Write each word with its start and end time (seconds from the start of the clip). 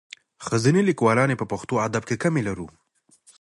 ښځینه 0.45 0.81
لیکوالاني 0.89 1.35
په 1.37 1.45
پښتو 1.51 1.73
ادب 1.87 2.03
کښي 2.09 2.17
کمي 2.23 2.41
لرو. 2.47 2.67